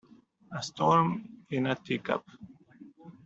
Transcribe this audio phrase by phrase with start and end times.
[0.51, 2.25] A storm in a teacup